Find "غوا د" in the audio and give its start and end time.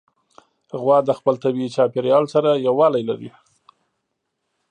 0.81-1.09